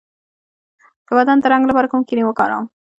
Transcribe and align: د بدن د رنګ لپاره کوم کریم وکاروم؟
د 1.05 1.07
بدن 1.17 1.37
د 1.41 1.45
رنګ 1.53 1.63
لپاره 1.69 1.89
کوم 1.91 2.01
کریم 2.09 2.25
وکاروم؟ 2.27 2.65